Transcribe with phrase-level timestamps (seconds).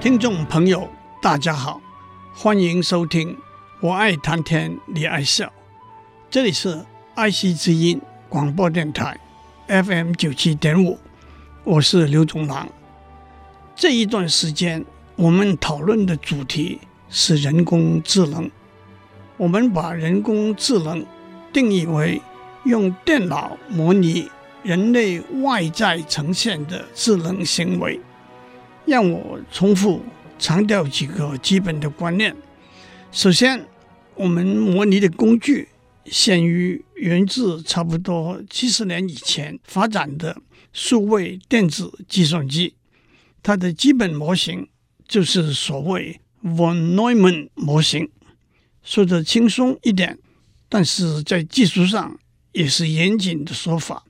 [0.00, 0.88] 听众朋友，
[1.20, 1.80] 大家好，
[2.32, 3.36] 欢迎收听。
[3.80, 5.52] 我爱谈天，你爱笑。
[6.30, 9.18] 这里是爱惜之音广播电台
[9.66, 11.00] FM 九七点五，
[11.64, 12.68] 我是刘炯朗。
[13.74, 14.84] 这一段时间，
[15.16, 18.48] 我们讨论的主题是人工智能。
[19.36, 21.04] 我们把人工智能
[21.52, 22.22] 定义为
[22.62, 24.30] 用电脑模拟
[24.62, 28.00] 人类外在呈现的智能行为。
[28.88, 30.02] 让我重复
[30.38, 32.34] 强调几个基本的观念。
[33.12, 33.66] 首先，
[34.14, 35.68] 我们模拟的工具
[36.06, 40.40] 限于源自差不多七十年以前发展的
[40.72, 42.74] 数位电子计算机，
[43.42, 44.68] 它的基本模型
[45.06, 48.08] 就是所谓 von Neumann 模型。
[48.82, 50.18] 说得轻松一点，
[50.68, 52.18] 但是在技术上
[52.52, 54.04] 也是严谨的说法。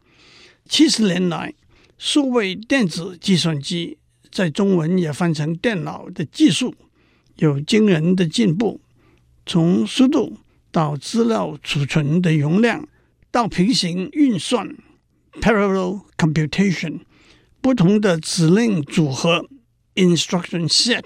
[0.69, 1.55] 七十年来，
[1.97, 3.99] 数位电子计算机。
[4.31, 6.75] 在中文也翻成电脑的技术
[7.37, 8.81] 有惊人的进步，
[9.47, 10.39] 从速度
[10.71, 12.87] 到资料储存的容量，
[13.31, 14.77] 到平行运算
[15.41, 17.01] （parallel computation），
[17.61, 19.49] 不同的指令组合
[19.95, 21.05] （instruction set），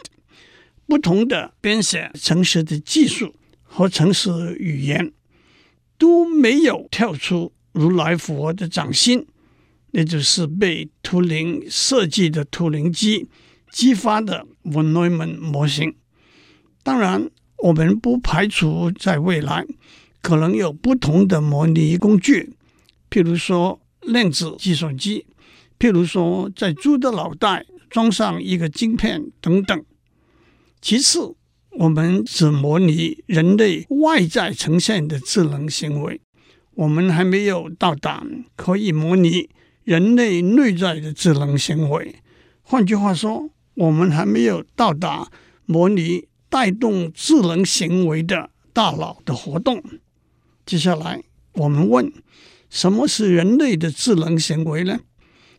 [0.86, 5.12] 不同的编写程式的技术和程式语言，
[5.96, 9.26] 都没有跳出如来佛的掌心。
[9.92, 13.28] 也就是被图灵设计的图灵机
[13.70, 15.94] 激发的 von Neumann 模型。
[16.82, 19.64] 当然，我们不排除在未来
[20.20, 22.54] 可能有不同的模拟工具，
[23.10, 25.26] 譬如说量子计算机，
[25.78, 29.84] 譬如说在猪的脑袋装上一个晶片等等。
[30.80, 31.34] 其次，
[31.78, 36.20] 我们只模拟人类外在呈现的智能行为，
[36.74, 39.50] 我们还没有到达可以模拟。
[39.84, 42.16] 人类内在的智能行为，
[42.62, 45.30] 换句话说，我们还没有到达
[45.66, 49.82] 模拟带动智能行为的大脑的活动。
[50.64, 51.22] 接下来，
[51.54, 52.12] 我们问：
[52.70, 55.00] 什么是人类的智能行为呢？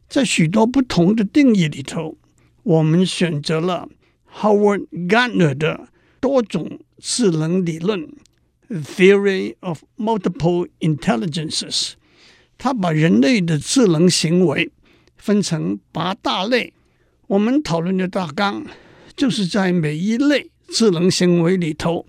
[0.07, 2.17] 在许多不同的定义里头，
[2.63, 3.89] 我们选择了
[4.39, 5.89] Howard Gardner 的
[6.21, 8.07] 多种智能理论
[8.69, 11.93] （Theory of Multiple Intelligences）。
[12.57, 14.71] 他把人类的智能行为
[15.17, 16.73] 分成八大类，
[17.27, 18.65] 我们讨论的大纲
[19.15, 22.05] 就是在每一类智能行为里头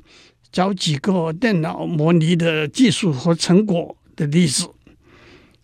[0.53, 4.71] 找几个电脑模拟的技术和成果的例子。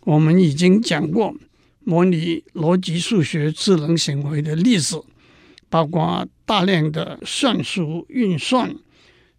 [0.00, 1.34] 我们已经讲过
[1.84, 5.02] 模拟逻辑数学智能行为的例子，
[5.68, 8.74] 包括大量的算术运算、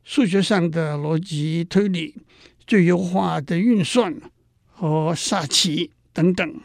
[0.04, 2.16] 数学上的逻辑推理、
[2.66, 4.16] 最优化的运算。
[4.82, 6.56] 和下棋等等。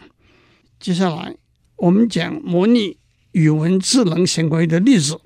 [0.80, 1.36] 接下来，
[1.76, 2.96] 我们讲模拟
[3.32, 5.20] 语文智能行为的例子。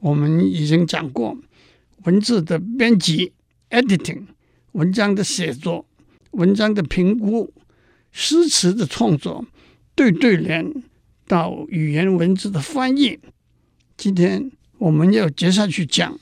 [0.00, 1.38] 我们已经讲过
[2.02, 3.32] 文字的编辑
[3.70, 4.24] （editing）、
[4.72, 5.86] 文章的写作、
[6.32, 7.54] 文章的评估、
[8.10, 9.46] 诗词的创作、
[9.94, 10.82] 对对联
[11.28, 13.20] 到语言文字的翻译。
[13.96, 16.18] 今天我们要接下去讲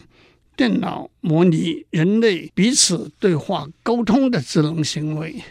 [0.55, 5.43] 电脑模拟人类彼此对话沟通的智能行为。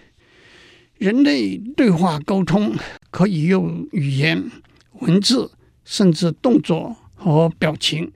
[0.97, 2.75] 人类对话沟通
[3.09, 4.51] 可以用语言、
[4.99, 5.51] 文字，
[5.83, 8.11] 甚至动作和表情。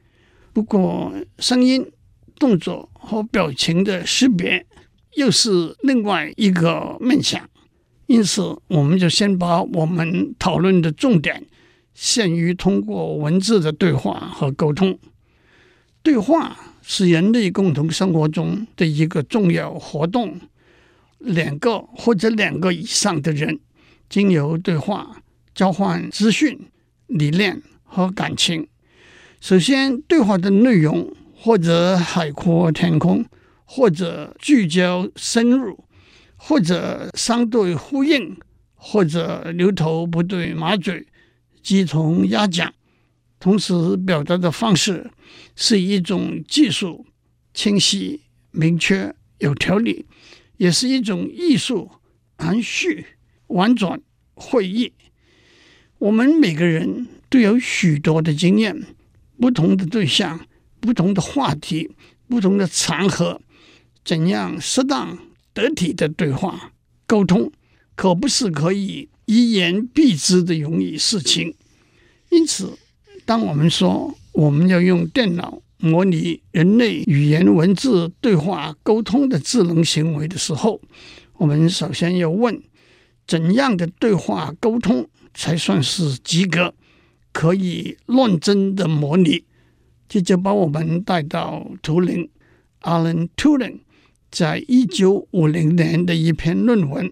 [0.54, 1.92] 不过，声音、
[2.40, 4.66] 动作和表情的识别
[5.16, 7.50] 又是另外一个面向。
[8.06, 11.46] 因此，我们就先把我们讨论的重点
[11.94, 14.98] 限于通过文字的对话和沟通。
[16.02, 20.40] 对话是人类共同生活中的一个重要活动。
[21.20, 23.60] 两个或者两个以上的人，
[24.10, 25.22] 经由对话
[25.54, 26.60] 交换资讯、
[27.08, 28.68] 理念和感情。
[29.40, 33.26] 首先，对话的内容或者海阔天空，
[33.66, 35.86] 或者聚焦深入，
[36.36, 38.38] 或者相对呼应，
[38.76, 41.06] 或者牛头不对马嘴、
[41.62, 42.74] 鸡同鸭讲。
[43.40, 45.12] 同时，表达的方式
[45.56, 47.06] 是一种技术，
[47.54, 50.08] 清晰、明确、有条理。
[50.58, 51.90] 也是一种艺术，
[52.38, 53.06] 含蓄、
[53.48, 54.02] 婉转、
[54.34, 54.92] 会意。
[56.00, 58.84] 我们每个人都有许多的经验，
[59.40, 60.48] 不同的对象、
[60.80, 61.90] 不同的话题、
[62.28, 63.42] 不同的场合，
[64.04, 65.18] 怎样适当
[65.54, 66.74] 得体的对话
[67.06, 67.52] 沟通，
[67.96, 71.56] 可不是可以一言蔽之的容易事情。
[72.30, 72.78] 因此，
[73.26, 80.82] 当我们说我们要用电脑模拟人类语言文字对话沟通的智能行为的时候，
[81.34, 82.62] 我们首先要问：
[83.28, 86.74] 怎样的对话沟通才算是及格，
[87.32, 89.44] 可以论证的模拟？
[90.10, 92.30] 这就把我们带到图灵
[92.82, 93.80] Alan Turing
[94.32, 97.08] 在一九五零年的一篇论文《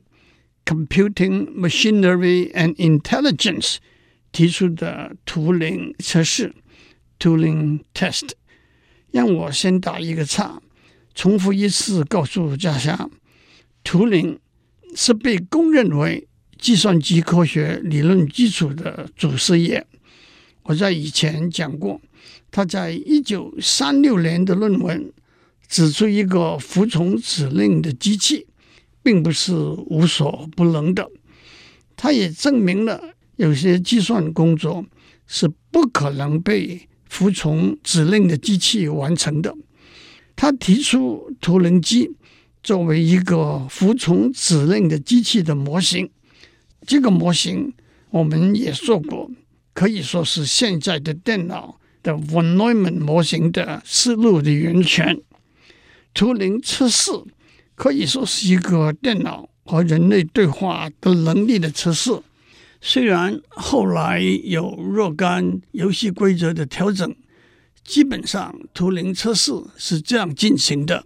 [0.66, 3.76] Computing Machinery and Intelligence》
[4.32, 6.56] 提出的图灵测试
[7.20, 8.32] （Turing Test）。
[9.16, 10.62] 让我先打一个岔，
[11.14, 13.10] 重复一次告诉大家。
[13.82, 14.38] 图灵
[14.94, 16.28] 是被公认为
[16.60, 19.88] 计算机科学理论基础的祖师爷。
[20.64, 22.02] 我在以前讲过，
[22.52, 25.10] 他在一九三六年的论文
[25.70, 28.46] 指出，一个服从指令的机器
[29.02, 31.10] 并不是无所不能的。
[31.96, 34.86] 他也证明了有些计算工作
[35.26, 39.56] 是不可能被服从指令的机器完成的。
[40.36, 42.12] 他提出图灵机。
[42.62, 46.10] 作为一个服从指令的机器的模型，
[46.88, 47.72] 这个模型
[48.10, 49.30] 我们也说过，
[49.72, 55.22] 可以说是现在的电脑的 von Neumann 模型的思路的源泉。
[56.16, 57.12] 图灵测试
[57.76, 62.20] 可以说是一个电脑和人类对话的能力的测试。
[62.88, 67.16] 虽然后来有若干游戏规则的调整，
[67.84, 71.04] 基本上图灵测试是这样进行的。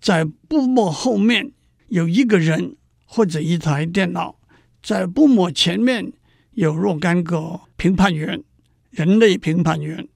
[0.00, 1.52] 在布幕后面
[1.88, 4.36] 有一个人或者一台电脑，
[4.82, 6.10] 在布幕前面
[6.52, 8.42] 有若干个评判员，
[8.88, 10.08] 人类评判员，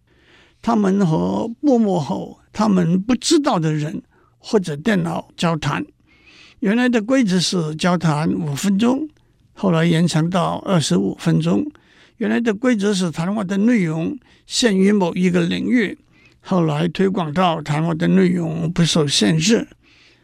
[0.63, 4.03] 他们和布幕后他们不知道的人
[4.39, 5.85] 或者电脑交谈。
[6.61, 9.07] 原来的规则是交谈五分钟，
[9.53, 11.65] 后来延长到二十五分钟。
[12.19, 14.17] 原来的规则是谈话的内容
[14.47, 15.99] 限于某一个领域。
[16.41, 19.69] 后来推广到谈话的内容不受限制，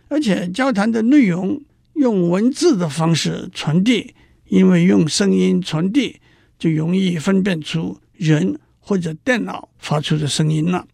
[0.08, 1.60] 而且交谈的内容
[1.94, 4.14] 用文字的方式传递，
[4.48, 6.20] 因为用声音传递
[6.58, 10.86] 就容易分辨出人或者电脑发出的声音了。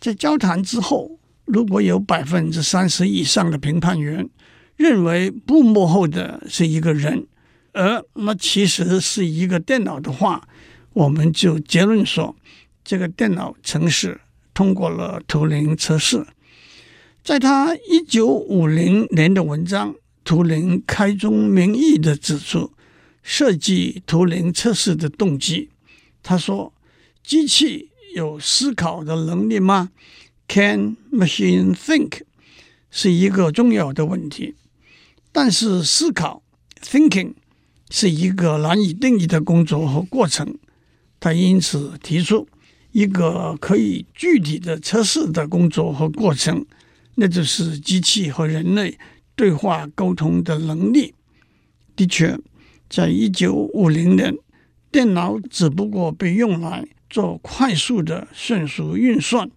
[0.00, 4.28] 在交谈之后，如果有百分之三十以上的评判员
[4.76, 7.26] 认为不幕后的是一个人，
[7.74, 10.48] 而那其实是一个电脑的话，
[10.94, 12.34] 我们就结论说
[12.82, 14.22] 这个电脑程式。
[14.54, 16.24] 通过了图灵测试，
[17.24, 22.72] 在他一九五零年的文章，图灵开宗明义地指出
[23.20, 25.70] 设计图灵测试的动机。
[26.22, 26.72] 他说
[27.24, 29.90] ：“机器有思考的能力吗
[30.46, 32.20] ？Can machine think？
[32.88, 34.54] 是一个重要的问题。
[35.32, 36.44] 但是思考
[36.80, 37.34] （thinking）
[37.94, 40.58] 是一个难以定义的工作和过程。
[41.20, 42.48] 他因此提出。”
[42.94, 46.64] 一个可以具体的测试的工作和过程，
[47.16, 48.96] 那就是机器和人类
[49.34, 51.12] 对话沟通的能力。
[51.96, 52.38] 的确，
[52.88, 54.32] 在一九五零年，
[54.92, 59.50] 电脑只不过被用来做快速的算术运算，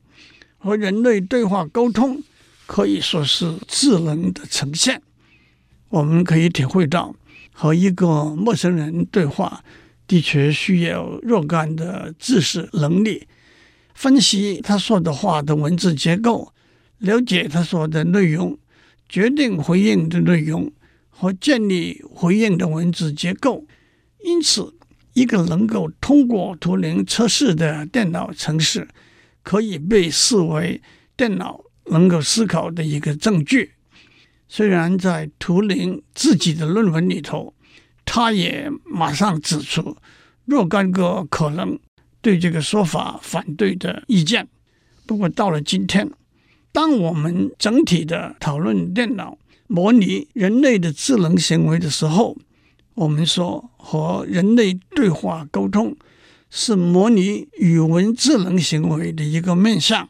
[0.58, 2.24] 和人类对话沟通
[2.66, 5.00] 可以说是智能的呈现。
[5.90, 7.16] 我们可以体会到，
[7.60, 9.64] 和一个陌生人对话。
[10.06, 13.28] 的确需要若干的知识能力，
[13.94, 16.54] 分析他说的话的文字结构，
[17.00, 18.58] 了解他说的内容，
[19.10, 20.72] 决定回应的内容
[21.10, 23.66] 和建立回应的文字结构。
[24.24, 24.76] 因此，
[25.12, 28.88] 一个能够通过图灵测试的电脑程式，
[29.44, 30.82] 可以被视为
[31.18, 33.74] 电脑能够思考的一个证据。
[34.48, 37.54] 虽然在图灵自己的论文里头。
[38.10, 39.98] 他也马上指出
[40.46, 41.78] 若干个可能
[42.22, 44.48] 对这个说法反对的意见。
[45.06, 46.10] 不过到了今天，
[46.72, 49.38] 当我们整体的讨论电脑
[49.68, 52.38] 模拟人类的智能行为的时候，
[52.94, 55.94] 我们说和人类对话沟通
[56.50, 60.08] 是模拟语文智能行为的一个面向，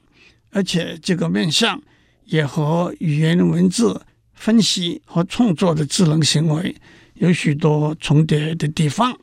[0.51, 1.82] 而且这个面向
[2.25, 4.06] 也和语言文字
[4.38, 6.74] 分析和创作的智能行为。
[7.20, 9.20] 有许多重叠的地方。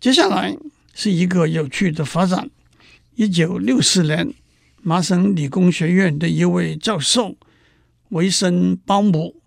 [0.00, 0.56] 接下来
[0.92, 2.50] 是一个有趣的发展。
[3.14, 4.34] 一九六四年，
[4.82, 7.36] 麻省理工学院的一位教授
[8.08, 9.40] 维森鲍姆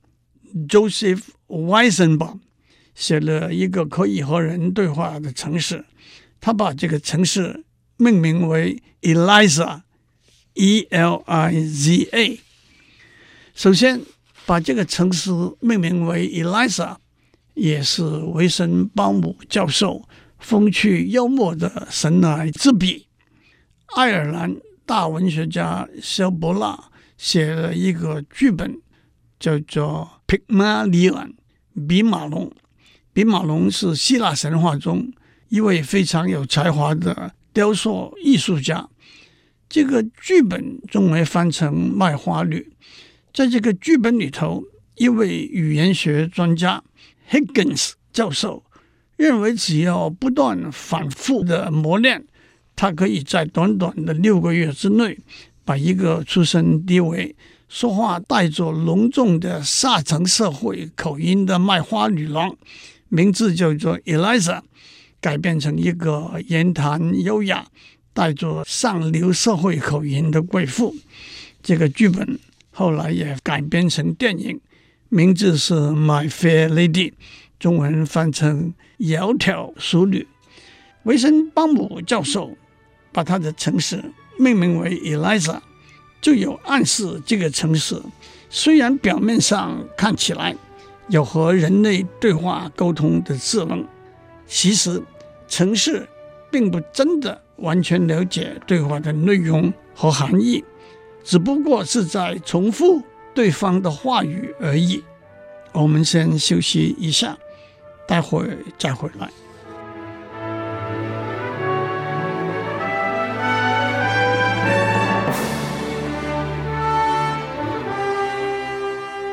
[0.69, 2.39] （Joseph Weizenbaum）
[2.95, 5.83] 写了一个可以和人对话的城市。
[6.39, 7.65] 他把这个城市
[7.97, 9.81] 命名为 Eliza，E-L-I-Z-A。
[13.53, 14.01] 首先，
[14.47, 16.95] 把这个城市命名为 Eliza，
[17.53, 20.07] 也是维森鲍姆教授
[20.39, 23.07] 风趣幽默的神来之笔。
[23.97, 26.81] 爱尔兰大文学家萧伯纳
[27.17, 28.79] 写了一个剧本，
[29.37, 31.33] 叫做《皮马里安》
[31.87, 32.49] 比马龙。
[33.11, 35.11] 比马龙是希腊神话中
[35.49, 38.87] 一位非常有才华的雕塑艺术家。
[39.67, 42.59] 这个剧本中文翻成《卖花女》。
[43.33, 44.63] 在这个剧本里头，
[44.95, 46.83] 一位语言学专家
[47.29, 48.63] Higgins 教授
[49.15, 52.25] 认为，只要不断反复的磨练，
[52.75, 55.19] 他可以在短短的六个月之内，
[55.63, 57.35] 把一个出身低微、
[57.69, 62.55] 说话带着浓重的下层社会口音的卖花女郎，
[63.09, 64.61] 名字叫做 Eliza，
[65.21, 67.67] 改变成一个言谈优雅、
[68.13, 70.95] 带着上流社会口音的贵妇。
[71.61, 72.39] 这个剧本。
[72.77, 74.61] 后来也改编成电影，
[75.09, 77.09] 名字是《My Fair Lady》，
[77.57, 78.71] 中文翻成
[79.03, 80.19] 《窈窕淑女》。
[81.01, 82.55] 维森鲍姆教授
[83.11, 83.99] 把他的城市
[84.37, 85.59] 命名为 Eliza，
[86.21, 87.99] 就有暗示这个城市
[88.47, 90.55] 虽然表面上看起来
[91.07, 93.83] 有和人类对话沟通的智能，
[94.45, 95.01] 其实
[95.47, 96.07] 城市
[96.51, 100.63] 并不真的完全了解对话的内容和含义。
[101.27, 103.03] 只不过是在重复
[103.33, 105.03] 对方的话语而已。
[105.73, 107.37] 我们先休息一下，
[108.07, 109.29] 待会儿再回来。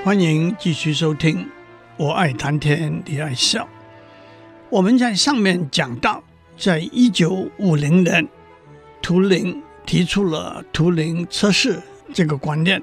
[0.05, 1.39] 欢迎继续收听
[1.97, 3.63] 《我爱谈天，你爱笑》。
[4.69, 6.25] 我们在上面讲到，
[6.59, 8.27] 在一九五零年，
[9.01, 9.63] 图灵。
[9.87, 12.83] 提出了图灵测试这个观念，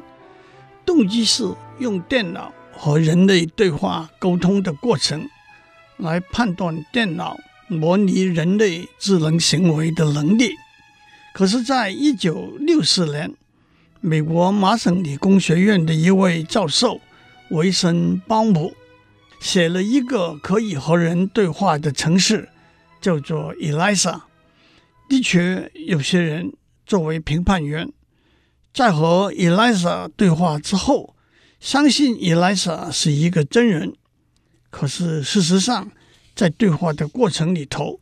[0.86, 5.28] 动机是用电脑和人类对话沟通的过程
[5.98, 10.54] 来判断电脑模拟人类智能行为的能力。
[11.34, 13.34] 可是，在一九六四年，
[14.00, 17.00] 美国麻省理工学院的一位教授
[17.50, 18.74] 维森鲍姆
[19.40, 22.50] 写了一个可以和人对话的程式，
[23.00, 24.22] 叫做 Eliza。
[25.08, 26.54] 的确，有些人。
[26.92, 27.90] 作为评判员，
[28.74, 31.16] 在和 Eliza 对话之后，
[31.58, 33.94] 相信 Eliza 是一个真人。
[34.70, 35.90] 可是事实上，
[36.36, 38.02] 在对话的过程里头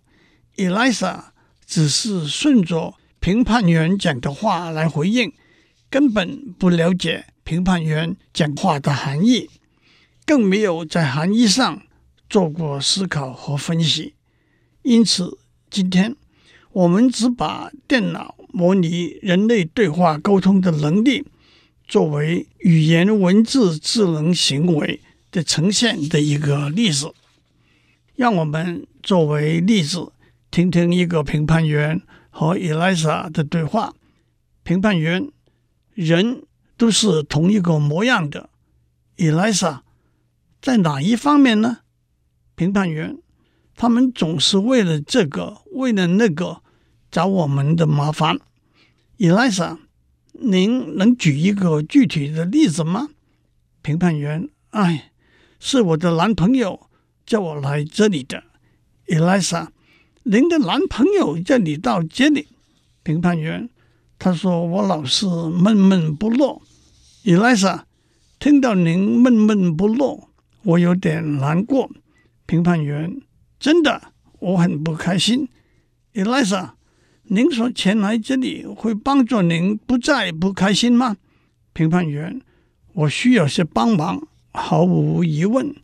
[0.55, 1.25] ，Eliza
[1.67, 5.31] 只是顺着评判员讲的话来回应，
[5.91, 9.51] 根本不了解评判员讲话的含义，
[10.25, 11.84] 更没有在含义上
[12.27, 14.15] 做过思考和分析。
[14.81, 15.38] 因此，
[15.69, 16.15] 今天
[16.72, 18.38] 我们只把电脑。
[18.51, 21.25] 模拟人类对话沟通的能力，
[21.88, 25.01] 作为语言文字智能行为
[25.32, 27.13] 的呈现的一个例子。
[28.15, 30.12] 让我们作为例子，
[30.51, 33.94] 听听一个评判员和 Eliza 的对话。
[34.63, 35.29] 评判员：
[35.94, 36.44] 人
[36.75, 38.50] 都是同一个模样的。
[39.18, 39.82] Eliza
[40.62, 41.79] 在哪一方面呢？
[42.56, 43.18] 评判员：
[43.75, 46.62] 他们总是为了这个，为了那个。
[47.12, 48.39] 找我们的麻烦
[49.18, 49.78] ，Elisa，
[50.34, 53.10] 您能举一个具体的例子吗？
[53.82, 55.12] 评判员，哎，
[55.60, 56.88] 是我的男朋友
[57.25, 58.44] 叫我来这里的。
[59.08, 59.70] Elisa，
[60.22, 62.48] 您的男朋友叫你到这里？
[63.01, 63.70] 评判员，
[64.20, 66.62] 他说我老是闷闷不乐。
[67.24, 67.82] Elisa，
[68.38, 70.30] 听到您闷闷不乐，
[70.62, 71.89] 我有点难过。
[72.46, 73.20] 评判员，
[73.60, 75.50] 真的，我很不开心。
[76.13, 76.74] Eliza。
[77.31, 81.17] 您说前来这里会帮助您不再不开心吗？
[81.74, 82.41] 评判员，
[82.93, 85.75] 我需要些帮忙，毫无疑问。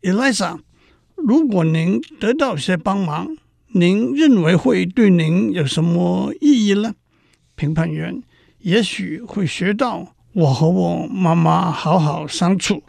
[0.00, 0.58] Eliza，
[1.14, 3.36] 如果您得到些帮忙，
[3.68, 6.94] 您认为会对您有什么意义呢？
[7.54, 8.20] 评判员，
[8.58, 12.82] 也许会学到我和我妈妈好好相处。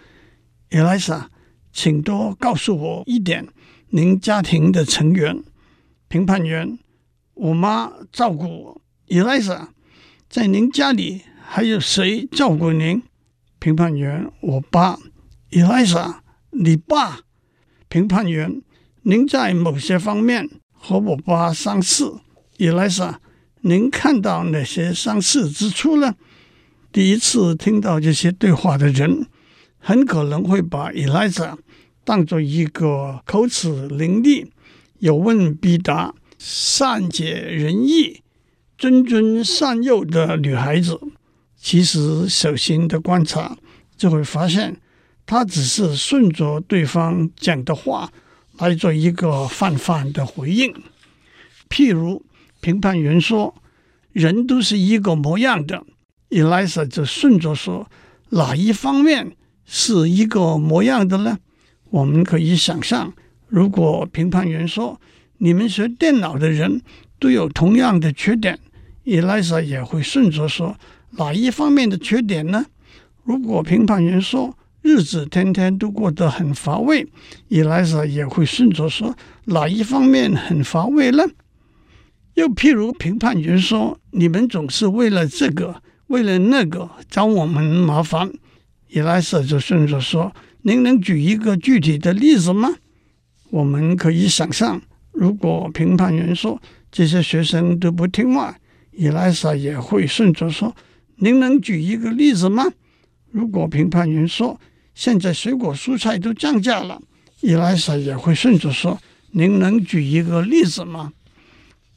[0.72, 1.26] Eliza，
[1.72, 3.48] 请多告诉我一点
[3.90, 5.44] 您家庭的成员。
[6.08, 6.80] 评判员。
[7.36, 9.68] 我妈照顾我，Eliza，
[10.30, 13.02] 在您家里还有谁照顾您？
[13.60, 15.00] 评判员，我爸
[15.52, 16.18] ，Eliza，
[16.52, 17.22] 你爸？
[17.88, 18.62] 评判员，
[19.02, 22.20] 您在某些方面和我爸相似
[22.58, 23.16] ，Eliza，
[23.62, 26.16] 您看到哪些相似之处呢？
[26.92, 29.26] 第一次听到这些对话的人，
[29.80, 31.58] 很可能会把 Eliza
[32.04, 34.48] 当做一个口齿伶俐、
[35.00, 36.14] 有问必答。
[36.46, 38.22] 善解人意、
[38.78, 41.00] 谆谆善诱的女孩子，
[41.56, 43.58] 其实小心的观察，
[43.96, 44.76] 就会发现，
[45.26, 48.12] 她只是顺着对方讲的话
[48.58, 50.74] 来做一个泛泛的回应。
[51.70, 52.22] 譬如
[52.60, 53.56] 评判员说
[54.12, 55.86] ：“人都是一个模样的。”
[56.30, 57.90] Eliza 就顺着说
[58.32, 61.40] ：“哪一方面是一个模样的呢？”
[61.90, 63.14] 我们可以想象，
[63.48, 65.00] 如果评判员说
[65.44, 66.82] ：“你们学电脑的人
[67.20, 68.58] 都有同样的缺点。”
[69.04, 70.78] ”Elisa 也会顺着说
[71.20, 72.66] ：“哪一方面的缺点呢？”
[73.26, 77.06] 如果评判员说：“日子天天都过得很乏味。”
[77.52, 81.26] ”Elisa 也会顺着说：“哪一方面很乏味呢？”
[82.36, 88.32] 又譬如评判员说：“你们总是为了这个。”为了那个找我们麻烦，
[88.90, 92.76] 伊莱莎就顺着说：“您能举一个具体的例子吗？”
[93.50, 94.82] 我们可以想象，
[95.14, 98.56] 如果评判员说这些学生都不听话，
[98.92, 100.76] 伊莱莎也会顺着说
[101.18, 102.66] ：“您能举一个例子吗？”
[103.32, 104.60] 如果评判员说
[104.94, 107.02] 现在水果蔬菜都降价了，
[107.42, 109.00] 伊莱莎也会顺着说
[109.32, 111.14] ：“您能举一个例子吗？”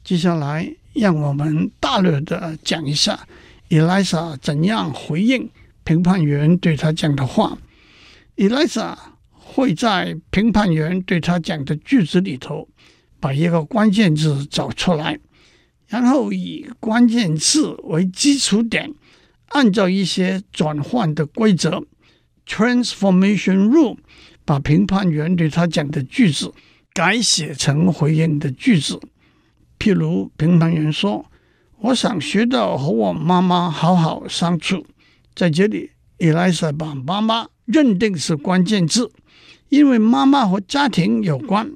[0.03, 3.27] 接下来，让我们大略的讲一下。
[3.67, 5.49] 伊莱莎怎样回应
[5.83, 7.57] 评判员对他讲的话？
[8.35, 8.97] 伊莱莎
[9.31, 12.67] 会在评判员对他讲的句子里头，
[13.19, 15.19] 把一个关键字找出来，
[15.87, 18.93] 然后以关键字为基础点，
[19.49, 21.83] 按照一些转换的规则
[22.47, 23.97] （transformation rule），
[24.45, 26.53] 把评判员对他讲的句子
[26.93, 28.99] 改写成回应的句子。
[29.77, 31.25] 譬如，评判员说。
[31.79, 34.83] 我想学到和我妈妈好好相处。
[35.35, 39.11] 在这里，伊莱莎把妈妈认定是关键字，
[39.69, 41.71] 因为妈妈和家庭有关，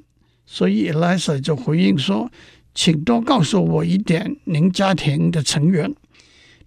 [0.54, 2.30] 所以，Elisa 就回应说
[2.76, 5.94] ：“请多告诉我一点您家庭的成员。”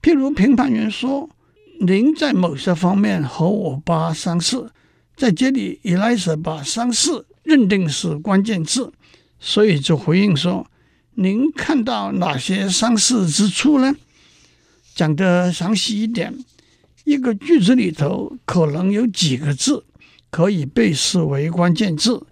[0.01, 1.29] 譬如评判员说
[1.81, 4.71] ：“您在某些方面和我爸相似。”
[5.15, 8.91] 在这里，，Elisa 把相似认定是关键字，
[9.39, 10.65] 所以就回应说。
[11.13, 13.95] 您看到哪些相似之处呢？
[14.95, 16.33] 讲得详细一点，
[17.03, 19.85] 一个句子里头可能有几个字
[20.31, 22.25] 可以被视为关键字。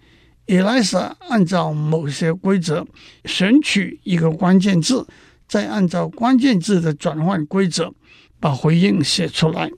[0.46, 2.86] 伊莱莎按照某些规则
[3.24, 5.06] 选取一个关键字，
[5.48, 7.94] 再按照关键字的转换规则
[8.38, 9.70] 把回应写出来。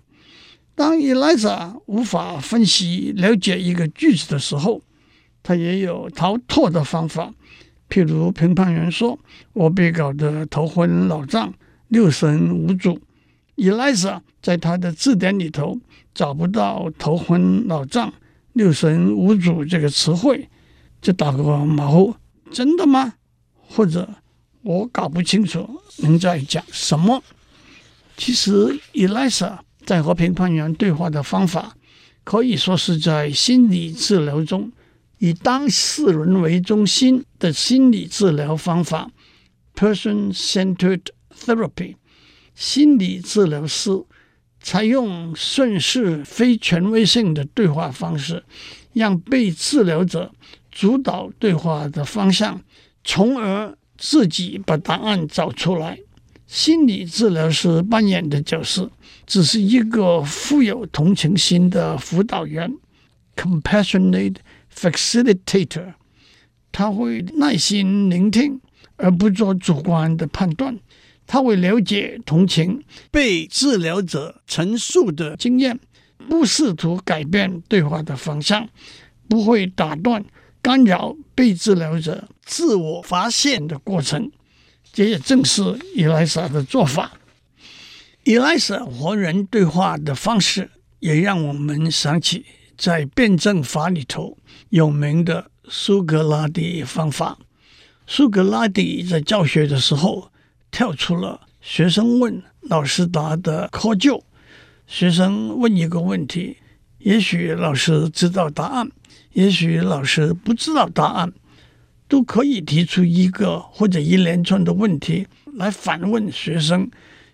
[0.74, 4.83] 当伊莱莎无法分析了解一个句子的时候，
[5.42, 7.33] 他也有逃脱的方法。
[7.88, 9.16] 譬如评判员说
[9.55, 11.55] ：“我被搞得头昏脑胀、
[11.87, 13.00] 六神无主。”
[13.55, 15.79] 伊莱莎在他的字典里头
[16.12, 18.12] 找不到“头昏脑胀、
[18.55, 20.48] 六神无主”这个词汇，
[21.07, 22.16] 就打个马虎
[22.51, 23.14] ：“真的吗？”
[23.55, 24.09] 或者
[24.62, 27.23] “我搞不清楚您在讲什么。”
[28.19, 31.77] 其实，伊莱莎在和评判员对话的方法，
[32.25, 34.73] 可以说是在心理治疗中。
[35.19, 39.09] 以当事人为中心的心理治疗方法
[39.77, 41.95] （person-centered therapy），
[42.57, 43.92] 心理治疗师
[44.61, 48.42] 采用顺势非权威性的对话方式，
[48.92, 50.33] 让被治疗者
[50.76, 52.60] 主导对话的方向，
[53.02, 55.98] 从而自己把答案找出来。
[56.46, 58.90] 心理治疗师扮演的角色
[59.26, 62.70] 只是一个富有同情心的辅导员
[63.34, 64.36] （compassionate）。
[64.78, 65.94] Facilitator，
[66.70, 68.60] 他会耐心聆听，
[68.96, 70.78] 而不做主观的判断。
[71.26, 75.80] 他会了解、同情被治疗者陈述的经验，
[76.28, 78.68] 不试图改变对话的方向，
[79.30, 80.22] 不会打断、
[80.66, 84.33] 干扰被治疗者自我发现的过程。
[84.92, 85.62] 这也正是
[85.94, 87.12] 伊莱莎的做法。
[88.24, 92.44] 伊莱莎和人对话的方式，也让我们想起。
[92.76, 94.37] 在辩证法里头
[94.70, 97.38] 有名的苏格拉底方法。
[98.09, 100.33] 苏格拉底在教学的时候
[100.72, 104.20] 跳出了学生问老师答的窠臼。
[104.88, 106.57] 学生问一个问题，
[106.98, 108.90] 也许老师知道答案，
[109.37, 111.31] 也许老师不知道答案，
[112.09, 116.90] 都可以提出一个或者一连串的问题来反问学生，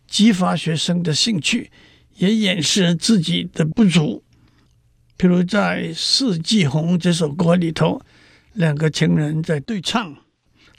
[0.09, 1.71] 激发学生的兴趣，
[2.17, 4.25] 也掩饰自己的不足。
[5.17, 8.03] 譬如在《四季红》这首歌里头，
[8.55, 10.17] 两个情人在对唱。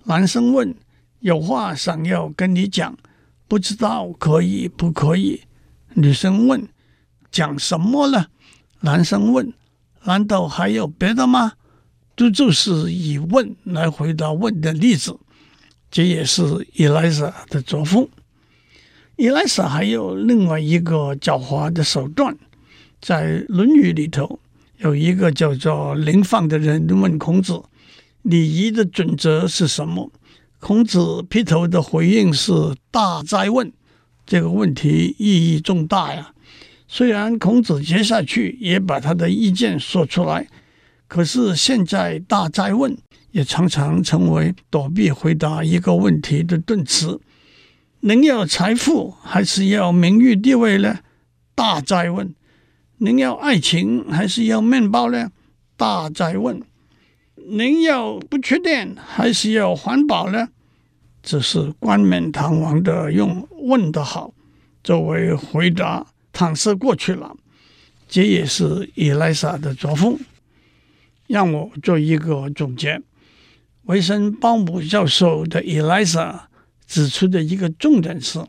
[0.04, 0.76] 男生问
[1.22, 2.98] ：“有话想要跟你讲，
[3.48, 5.40] 不知道可以不可以？”
[5.96, 6.68] 女生问
[7.32, 8.26] ：“讲什么呢？”
[8.82, 9.54] 男生问
[10.06, 11.54] ：“难道还有别的吗？”
[12.16, 15.18] 这就是以问来回答问的例子。
[15.89, 18.08] 这也是以莱莎的作风。
[19.16, 22.36] 以莱莎还有另外一个狡猾的手段，
[23.00, 24.39] 在《论语》里头
[24.78, 27.62] 有一个叫做林放的人问孔子
[28.24, 30.12] ：“礼仪的准则是什么？”
[30.60, 32.52] 孔子劈头的回应是
[32.89, 33.72] “大哉问”，
[34.26, 36.33] 这个问题意义重大呀。
[36.96, 40.48] 虽然孔子接下去也把他的意见说出来，
[41.08, 42.96] 可是现在“大哉问”
[43.34, 47.20] 也常常成为躲避回答一个问题的顿词。
[48.02, 51.00] 您要财富还是要名誉地位呢？
[51.56, 52.36] 大哉问。
[52.98, 55.32] 您要爱情还是要面包呢？
[55.76, 56.62] 大哉问。
[57.50, 60.50] 您要不缺电还是要环保呢？
[61.24, 64.36] 只是冠冕堂皇的用问的好
[64.84, 67.36] 作为回答，搪塞过去了。
[68.10, 70.19] 这也是以莱莎的作风。
[71.28, 73.02] 让我做一个总结：
[73.84, 76.50] 维森鲍姆教授的以莱莎。
[76.86, 78.46] 指出的一个重点是，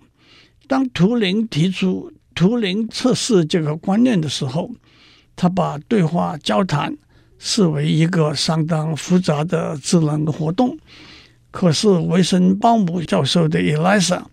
[0.67, 4.71] 当图灵提出图灵测试这个观念的时候，
[5.35, 6.95] 他把对话交谈
[7.39, 10.77] 视为一个相当复杂的智能活动。
[11.51, 14.25] 可是维森鲍姆教授的 ELIZA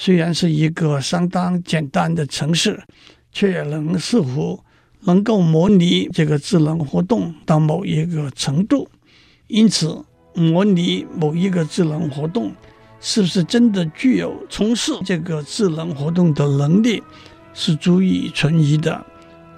[0.00, 2.80] 虽然是一个相当简单的城市，
[3.32, 4.60] 却也能似乎
[5.00, 8.88] 能够模拟这个智能活动到某一个程度。
[9.48, 10.04] 因此，
[10.36, 12.52] 模拟某一个智能活动。
[13.00, 17.02] 是不是真的具有从事这个智能活动的能力，
[17.52, 19.04] 是足以存疑的。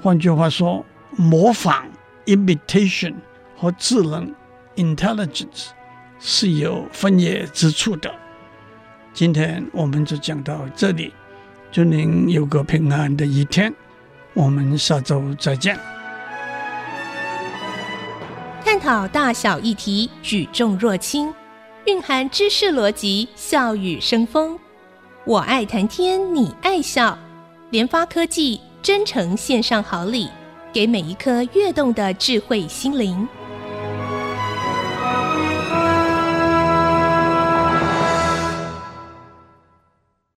[0.03, 0.85] 换句话说，
[1.16, 1.87] 模仿
[2.26, 3.14] （imitation）
[3.57, 4.35] 和智能
[4.76, 5.68] （intelligence）
[6.18, 8.11] 是有分野之处的。
[9.20, 11.12] 今天我们就讲到这里，
[11.70, 13.70] 祝您有个平安的一天。
[14.33, 15.78] 我们下周再见。
[18.64, 21.30] 探讨大小议题，举重若轻。
[21.85, 24.59] 蕴含知识逻辑，笑语生风。
[25.26, 27.18] 我爱谈天，你爱笑。
[27.68, 30.30] 联发科技真诚献上好礼，
[30.72, 33.28] 给每一颗跃动的智慧心灵。